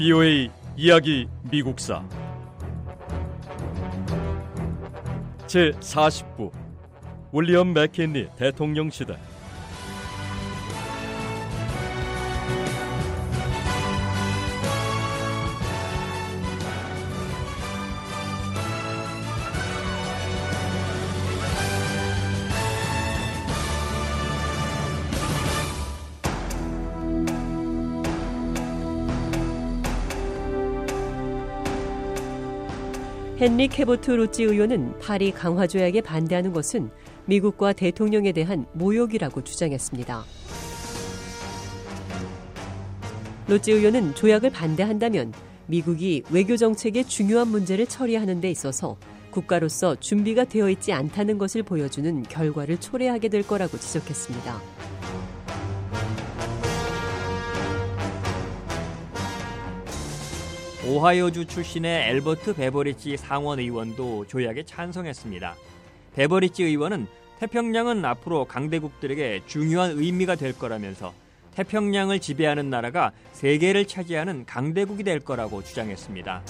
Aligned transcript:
BOA 0.00 0.48
이야기 0.78 1.28
미국사. 1.50 2.02
제 5.46 5.72
40부 5.72 6.50
윌리엄 7.34 7.74
맥킨리 7.74 8.30
대통령 8.38 8.88
시대 8.88 9.18
헨리 33.42 33.68
캐보트 33.68 34.10
로지 34.10 34.42
의원은 34.42 34.98
파리 34.98 35.32
강화 35.32 35.66
조약에 35.66 36.02
반대하는 36.02 36.52
것은 36.52 36.90
미국과 37.24 37.72
대통령에 37.72 38.32
대한 38.32 38.66
모욕이라고 38.74 39.42
주장했습니다. 39.42 40.24
로지 43.48 43.72
의원은 43.72 44.14
조약을 44.14 44.50
반대한다면 44.50 45.32
미국이 45.64 46.22
외교 46.30 46.58
정책의 46.58 47.06
중요한 47.06 47.48
문제를 47.48 47.86
처리하는 47.86 48.42
데 48.42 48.50
있어서 48.50 48.98
국가로서 49.30 49.94
준비가 49.94 50.44
되어 50.44 50.68
있지 50.68 50.92
않다는 50.92 51.38
것을 51.38 51.62
보여주는 51.62 52.22
결과를 52.24 52.78
초래하게 52.78 53.30
될 53.30 53.46
거라고 53.46 53.78
지적했습니다. 53.78 54.60
오하이오주 60.90 61.44
출신의 61.44 62.10
엘버트 62.10 62.54
베버리지 62.54 63.16
상원 63.16 63.60
의원도 63.60 64.26
조약에 64.26 64.64
찬성했습니다. 64.64 65.54
베버리지 66.16 66.64
의원은 66.64 67.06
태평양은 67.38 68.04
앞으로 68.04 68.44
강대국들에게 68.46 69.42
중요한 69.46 69.92
의미가 69.92 70.34
될 70.34 70.52
거라면서 70.52 71.14
태평양을 71.54 72.18
지배하는 72.18 72.70
나라가 72.70 73.12
세계를 73.30 73.86
차지하는 73.86 74.46
강대국이 74.46 75.04
될 75.04 75.20
거라고 75.20 75.62
주장했습니다. 75.62 76.42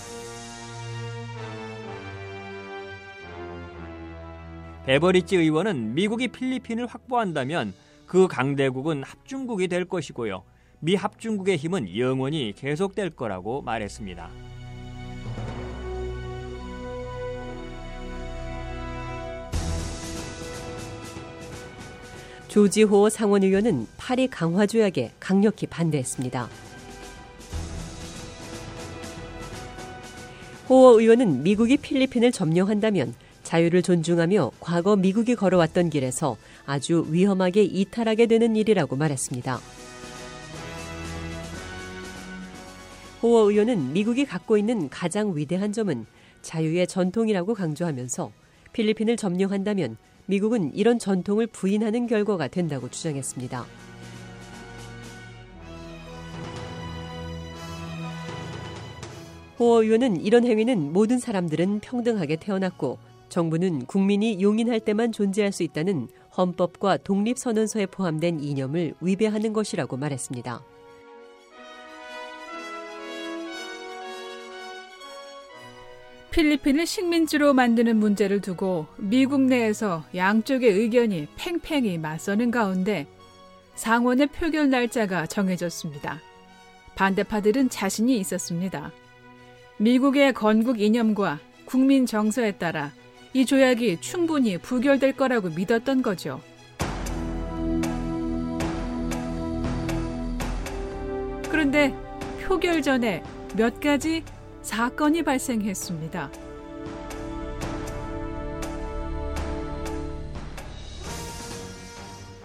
베버리지 4.87 5.37
의원은 5.37 5.93
미국이 5.93 6.29
필리핀을 6.29 6.87
확보한다면 6.87 7.75
그 8.07 8.27
강대국은 8.27 9.03
합중국이 9.03 9.69
될 9.69 9.85
것이고요. 9.85 10.43
미 10.83 10.95
합중국의 10.95 11.59
힘은 11.59 11.95
영원히 11.99 12.55
계속될 12.57 13.11
거라고 13.11 13.61
말했습니다. 13.61 14.31
조지호 22.49 23.11
상원의원은 23.11 23.87
파리 23.99 24.27
강화 24.27 24.67
조약에 24.67 25.13
강력히 25.21 25.67
반대했습니다. 25.67 26.49
호어 30.69 30.99
의원은 30.99 31.43
미국이 31.43 31.77
필리핀을 31.77 32.33
점령한다면 32.33 33.15
자유를 33.43 33.83
존중하며 33.83 34.53
과거 34.61 34.97
미국이 34.97 35.35
걸어왔던 35.35 35.91
길에서 35.91 36.37
아주 36.65 37.05
위험하게 37.09 37.65
이탈하게 37.65 38.27
되는 38.27 38.57
일이라고 38.57 38.97
말했습니다. 38.97 39.61
호어 43.23 43.51
의원은 43.51 43.93
미국이 43.93 44.25
갖고 44.25 44.57
있는 44.57 44.89
가장 44.89 45.37
위대한 45.37 45.73
점은 45.73 46.07
자유의 46.41 46.87
전통이라고 46.87 47.53
강조하면서 47.53 48.33
필리핀을 48.73 49.17
점령한다면 49.19 49.99
미국은 50.25 50.73
이런 50.75 50.99
전통을 50.99 51.47
부인하는 51.49 52.07
결과가 52.07 52.49
된다고 52.49 52.89
주장했습니다. 52.89 53.67
호어 59.59 59.83
의원은 59.83 60.23
이런 60.23 60.47
행위는 60.47 60.95
모든 60.95 61.19
사람들은 61.19 61.81
평등하게 61.81 62.37
태어났고 62.37 62.99
정부는 63.29 63.85
국민이 63.85 64.41
용인할 64.41 64.81
때만 64.81 65.13
존재할 65.13 65.53
수 65.53 65.63
있다는 65.63 66.09
헌법과 66.35 66.97
독립선언서에 66.99 67.87
포함된 67.87 68.41
이념을 68.43 68.95
위배하는 69.03 69.53
것이라고 69.53 69.99
말했습니다. 69.99 70.63
필리핀을 76.31 76.87
식민지로 76.87 77.55
만드는 77.55 77.97
문제를 77.97 78.41
두고 78.41 78.87
미국 78.97 79.41
내에서 79.43 80.05
양쪽의 80.15 80.71
의견이 80.71 81.27
팽팽히 81.37 81.99
맞서는 81.99 82.51
가운데 82.51 83.07
상원의 83.75 84.29
표결 84.29 84.71
날짜가 84.71 85.27
정해졌습니다. 85.27 86.21
반대파들은 86.95 87.71
자신이 87.71 88.17
있었습니다. 88.19 88.93
미국의 89.79 90.35
건국 90.35 90.81
이념과 90.81 91.41
국민 91.65 92.07
정서에 92.07 92.53
따라 92.53 92.93
이 93.33 93.47
조약이 93.47 94.01
충분히 94.01 94.59
부결될 94.59 95.17
거라고 95.17 95.49
믿었던 95.49 96.03
거죠. 96.03 96.41
그런데 101.49 101.95
표결 102.43 102.83
전에 102.83 103.23
몇 103.57 103.81
가지 103.81 104.23
사건이 104.63 105.23
발생했습니다. 105.23 106.31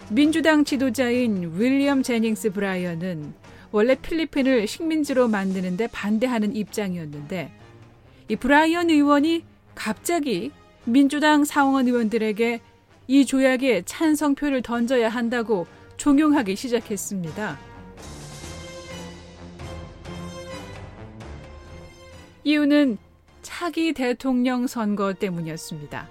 민주당 0.09 0.63
지도자인 0.63 1.53
윌리엄 1.57 2.03
제닝스 2.03 2.51
브라이언은 2.51 3.33
원래 3.71 3.95
필리핀을 3.95 4.67
식민지로 4.67 5.27
만드는데 5.27 5.87
반대하는 5.87 6.55
입장이었는데 6.55 7.51
이 8.29 8.35
브라이언 8.35 8.89
의원이 8.89 9.43
갑자기 9.73 10.51
민주당 10.85 11.43
상원 11.43 11.87
의원들에게 11.87 12.61
이 13.07 13.25
조약에 13.25 13.81
찬성표를 13.85 14.61
던져야 14.61 15.09
한다고 15.09 15.67
종용하기 15.97 16.55
시작했습니다. 16.55 17.74
이유는 22.45 22.99
차기 23.41 23.91
대통령 23.91 24.67
선거 24.67 25.13
때문이었습니다. 25.13 26.07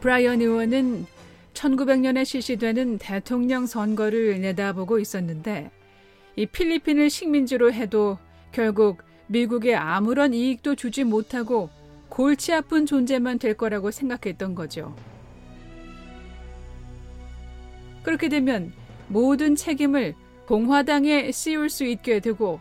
브라이언 0.00 0.40
의원은 0.40 1.04
1900년에 1.52 2.24
실시되는 2.24 2.96
대통령 2.96 3.66
선거를 3.66 4.40
내다보고 4.40 4.98
있었는데 4.98 5.70
이 6.36 6.46
필리핀을 6.46 7.10
식민지로 7.10 7.70
해도 7.70 8.16
결국 8.50 9.02
미국에 9.26 9.74
아무런 9.74 10.32
이익도 10.32 10.74
주지 10.74 11.04
못하고 11.04 11.68
골치 12.08 12.54
아픈 12.54 12.86
존재만 12.86 13.38
될 13.38 13.52
거라고 13.52 13.90
생각했던 13.90 14.54
거죠. 14.54 14.96
그렇게 18.02 18.30
되면 18.30 18.72
모든 19.08 19.54
책임을 19.54 20.14
공화당에 20.46 21.32
씌울 21.32 21.68
수 21.68 21.84
있게 21.84 22.20
되고 22.20 22.60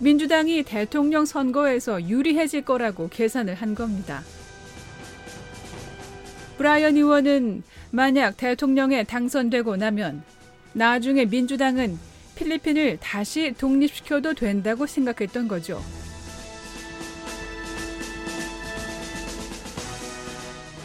민주당이 0.00 0.62
대통령 0.62 1.24
선거에서 1.24 2.08
유리해질 2.08 2.64
거라고 2.64 3.08
계산을 3.08 3.54
한 3.54 3.74
겁니다. 3.74 4.22
브라이언 6.56 6.96
의원은 6.96 7.62
만약 7.90 8.36
대통령에 8.36 9.04
당선되고 9.04 9.76
나면 9.76 10.22
나중에 10.72 11.24
민주당은 11.24 11.98
필리핀을 12.36 12.98
다시 13.00 13.52
독립시켜도 13.58 14.34
된다고 14.34 14.86
생각했던 14.86 15.48
거죠. 15.48 15.82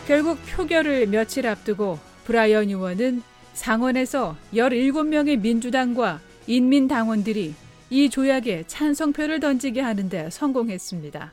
결국 0.08 0.40
표결을 0.48 1.08
며칠 1.08 1.48
앞두고 1.48 2.00
브라이언 2.26 2.70
의원은 2.70 3.22
상원에서 3.54 4.36
17명의 4.54 5.40
민주당과 5.40 6.20
인민당원들이 6.48 7.54
이 7.90 8.10
조약에 8.10 8.64
찬성표를 8.68 9.40
던지게 9.40 9.80
하는데 9.82 10.30
성공했습니다. 10.30 11.32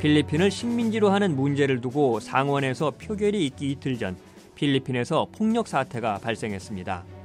필리핀을 0.00 0.50
식민지로 0.50 1.10
하는 1.10 1.36
문제를 1.36 1.80
두고 1.80 2.20
상원에서 2.20 2.92
표결이 2.92 3.44
있기 3.46 3.72
이틀 3.72 3.98
전 3.98 4.16
필리핀에서 4.54 5.28
폭력 5.30 5.68
사태가 5.68 6.18
발생했습니다. 6.18 7.19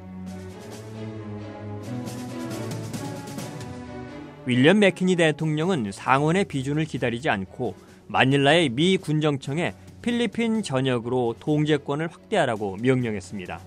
윌리엄 4.48 4.78
맥키니 4.78 5.16
대통령은 5.16 5.92
상원의 5.92 6.46
비준을 6.46 6.86
기다리지 6.86 7.30
않고 7.30 7.74
마닐라의 8.08 8.70
미 8.70 8.98
군정청에 8.98 9.74
필리핀 10.04 10.62
전역으로 10.62 11.36
통제권을 11.40 12.08
확대하라고 12.12 12.78
명령했습니다. 12.80 13.60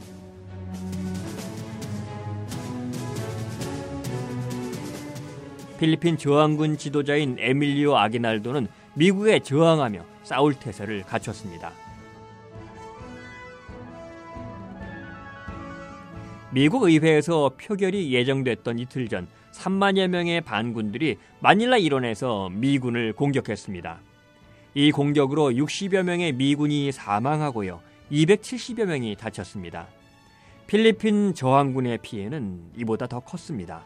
필리핀 5.80 6.16
저항군 6.16 6.78
지도자인 6.78 7.36
에밀리오 7.40 7.96
아기날도는 7.96 8.68
미국에 8.94 9.40
저항하며 9.40 10.04
싸울 10.22 10.54
태세를 10.54 11.02
갖췄습니다. 11.02 11.72
미국 16.52 16.84
의회에서 16.84 17.52
표결이 17.60 18.12
예정됐던 18.14 18.78
이틀 18.78 19.08
전 19.08 19.26
3만여 19.58 20.06
명의 20.08 20.40
반군들이 20.40 21.16
마닐라 21.40 21.76
일원에서 21.76 22.48
미군을 22.50 23.12
공격했습니다. 23.14 23.98
이 24.74 24.92
공격으로 24.92 25.50
60여 25.50 26.04
명의 26.04 26.32
미군이 26.32 26.92
사망하고요. 26.92 27.80
270여 28.12 28.86
명이 28.86 29.16
다쳤습니다. 29.16 29.88
필리핀 30.66 31.34
저항군의 31.34 31.98
피해는 31.98 32.60
이보다 32.76 33.06
더 33.06 33.20
컸습니다. 33.20 33.84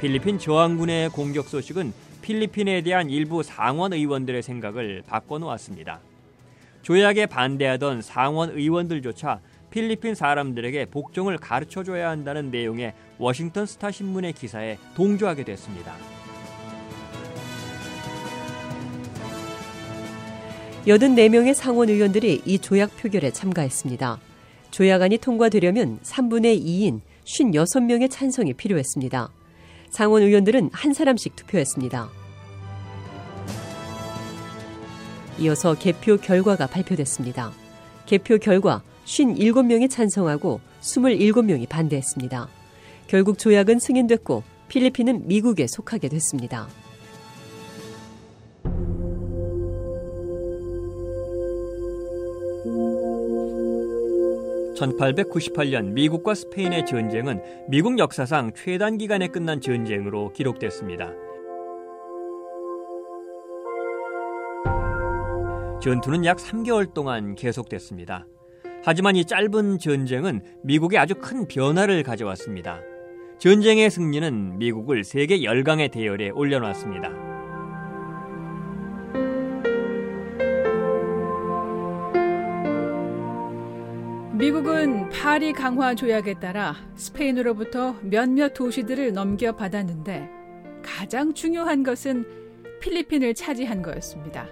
필리핀 0.00 0.38
저항군의 0.38 1.10
공격 1.10 1.48
소식은 1.48 1.92
필리핀에 2.22 2.82
대한 2.82 3.10
일부 3.10 3.42
상원 3.42 3.92
의원들의 3.92 4.42
생각을 4.42 5.02
바꿔놓았습니다. 5.06 6.00
조약에 6.82 7.26
반대하던 7.26 8.00
상원 8.02 8.50
의원들조차 8.50 9.40
필리핀 9.70 10.14
사람들에게 10.14 10.86
복종을 10.86 11.38
가르쳐 11.38 11.82
줘야 11.84 12.10
한다는 12.10 12.50
내용의 12.50 12.94
워싱턴 13.18 13.66
스타 13.66 13.90
신문의 13.90 14.32
기사에 14.32 14.78
동조하게 14.94 15.44
됐습니다. 15.44 15.94
여든 20.86 21.16
4명의 21.16 21.52
상원 21.52 21.88
의원들이 21.88 22.42
이 22.44 22.58
조약 22.60 22.96
표결에 22.96 23.32
참가했습니다. 23.32 24.20
조약안이 24.70 25.18
통과되려면 25.18 25.98
3분의 26.00 26.62
2인 26.62 27.00
56명의 27.24 28.08
찬성이 28.10 28.52
필요했습니다. 28.52 29.30
상원 29.90 30.22
의원들은 30.22 30.70
한 30.72 30.92
사람씩 30.92 31.34
투표했습니다. 31.34 32.08
이어서 35.40 35.74
개표 35.74 36.16
결과가 36.16 36.66
발표됐습니다. 36.66 37.52
개표 38.06 38.38
결과 38.38 38.82
57명이 39.06 39.88
찬성하고 39.88 40.60
27명이 40.80 41.68
반대했습니다. 41.68 42.48
결국 43.06 43.38
조약은 43.38 43.78
승인됐고 43.78 44.42
필리핀은 44.68 45.28
미국에 45.28 45.66
속하게 45.66 46.08
됐습니다. 46.08 46.68
1898년 54.76 55.92
미국과 55.92 56.34
스페인의 56.34 56.84
전쟁은 56.84 57.42
미국 57.68 57.98
역사상 57.98 58.52
최단 58.54 58.98
기간에 58.98 59.28
끝난 59.28 59.60
전쟁으로 59.60 60.32
기록됐습니다. 60.34 61.12
전투는 65.80 66.24
약 66.26 66.38
3개월 66.38 66.92
동안 66.92 67.34
계속됐습니다. 67.36 68.26
하지만 68.86 69.16
이 69.16 69.24
짧은 69.24 69.80
전쟁은 69.80 70.42
미국에 70.62 70.96
아주 70.96 71.16
큰 71.16 71.48
변화를 71.48 72.04
가져왔습니다. 72.04 72.82
전쟁의 73.38 73.90
승리는 73.90 74.58
미국을 74.58 75.02
세계 75.02 75.42
열강의 75.42 75.88
대열에 75.88 76.30
올려놨습니다. 76.30 77.10
미국은 84.34 85.08
파리 85.08 85.52
강화 85.52 85.96
조약에 85.96 86.34
따라 86.34 86.76
스페인으로부터 86.94 87.96
몇몇 88.02 88.54
도시들을 88.54 89.12
넘겨받았는데 89.14 90.30
가장 90.84 91.34
중요한 91.34 91.82
것은 91.82 92.24
필리핀을 92.80 93.34
차지한 93.34 93.82
거였습니다. 93.82 94.46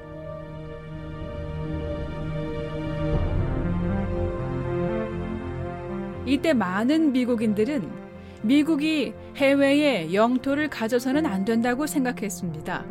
이때 6.27 6.53
많은 6.53 7.13
미국인들은 7.13 8.05
미국이 8.43 9.15
해외에 9.37 10.13
영토를 10.13 10.69
가져서는 10.69 11.27
안 11.27 11.45
된다고 11.45 11.87
생각했습니다. 11.87 12.85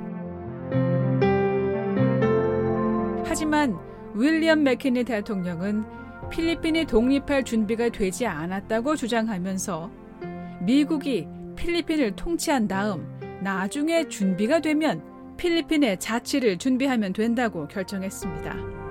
하지만 3.26 3.78
윌리엄 4.16 4.64
맥키니 4.64 5.04
대통령은 5.04 5.86
필리핀이 6.30 6.86
독립할 6.86 7.44
준비가 7.44 7.90
되지 7.90 8.26
않았다고 8.26 8.96
주장하면서 8.96 9.92
미국이 10.62 11.28
필리핀을 11.56 12.16
통치한 12.16 12.68
다음 12.68 13.08
나중에 13.42 14.08
준비가 14.08 14.60
되면 14.60 15.04
필리핀의 15.38 16.00
자치를 16.00 16.58
준비하면 16.58 17.14
된다고 17.14 17.68
결정했습니다. 17.68 18.83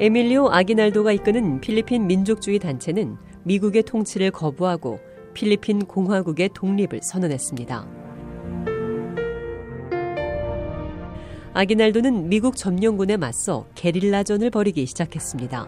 에밀리오 0.00 0.48
아기날도가 0.50 1.10
이끄는 1.10 1.60
필리핀 1.60 2.06
민족주의 2.06 2.60
단체는 2.60 3.16
미국의 3.42 3.82
통치를 3.82 4.30
거부하고 4.30 5.00
필리핀 5.34 5.86
공화국의 5.86 6.50
독립을 6.54 7.00
선언했습니다. 7.02 7.84
아기날도는 11.52 12.28
미국 12.28 12.56
점령군에 12.56 13.16
맞서 13.16 13.66
게릴라전을 13.74 14.50
벌이기 14.50 14.86
시작했습니다. 14.86 15.66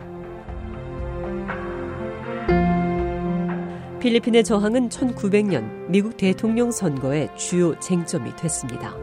필리핀의 3.98 4.44
저항은 4.44 4.90
1900년 4.90 5.90
미국 5.90 6.16
대통령 6.16 6.70
선거의 6.70 7.28
주요 7.36 7.76
쟁점이 7.80 8.36
됐습니다. 8.36 8.94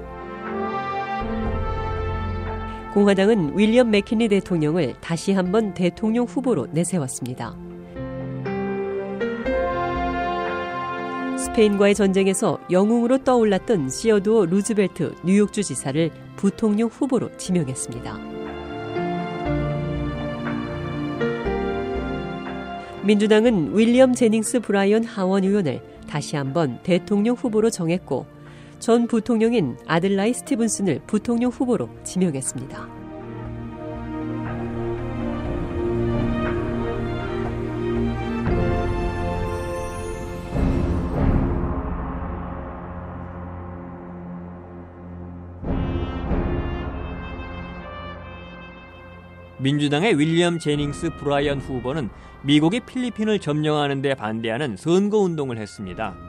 공화당은 2.97 3.55
윌리엄 3.55 3.91
맥키니 3.91 4.27
대통령을 4.27 4.95
다시 5.01 5.31
한번 5.31 5.75
대통령 5.75 6.25
후보로 6.25 6.65
내세웠습니다. 6.71 7.55
스페인과의 11.37 11.93
전쟁에서 11.93 12.57
영웅으로 12.71 13.19
떠올랐던 13.19 13.89
시어도어 13.89 14.47
루즈벨트 14.47 15.13
뉴욕주 15.23 15.61
지사를 15.61 16.09
부통령 16.37 16.89
후보로 16.89 17.37
지명했습니다. 17.37 18.17
민주당은 23.03 23.77
윌리엄 23.77 24.15
제닝스 24.15 24.61
브라이언 24.61 25.03
하원 25.03 25.43
의원을 25.43 25.81
다시 26.09 26.35
한번 26.35 26.79
대통령 26.81 27.35
후보로 27.35 27.69
정했고 27.69 28.36
전 28.79 29.07
부통령인 29.07 29.77
아들라이 29.87 30.33
스티븐슨을 30.33 31.01
부통령 31.07 31.51
후보로 31.51 31.89
지명했습니다. 32.03 32.97
민주당의 49.59 50.19
윌리엄 50.19 50.59
제닝스 50.59 51.09
브라이언 51.17 51.59
후보는 51.59 52.09
미국이 52.43 52.79
필리핀을 52.79 53.39
점령하는 53.39 54.03
데 54.03 54.13
반대하는 54.13 54.77
선거 54.77 55.17
운동을 55.17 55.57
했습니다. 55.57 56.26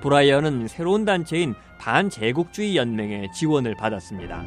브라이언은 0.00 0.68
새로운 0.68 1.04
단체인 1.04 1.54
반제국주의 1.78 2.76
연맹의 2.76 3.32
지원을 3.32 3.74
받았습니다. 3.74 4.44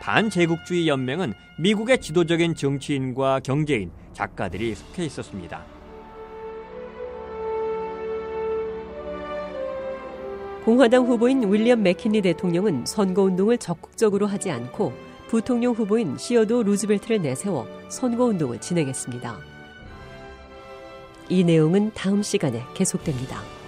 반제국주의 0.00 0.88
연맹은 0.88 1.34
미국의 1.58 2.00
지도적인 2.00 2.54
정치인과 2.54 3.40
경제인, 3.40 3.90
작가들이 4.12 4.74
속해 4.74 5.04
있었습니다. 5.04 5.62
공화당 10.64 11.06
후보인 11.06 11.50
윌리엄 11.50 11.82
맥키니 11.82 12.20
대통령은 12.20 12.84
선거운동을 12.84 13.58
적극적으로 13.58 14.26
하지 14.26 14.50
않고 14.50 14.92
부통령 15.28 15.72
후보인 15.72 16.18
시어도 16.18 16.62
루즈벨트를 16.62 17.22
내세워 17.22 17.66
선거운동을 17.88 18.60
진행했습니다. 18.60 19.49
이 21.30 21.44
내용은 21.44 21.92
다음 21.94 22.22
시간에 22.22 22.64
계속됩니다. 22.74 23.59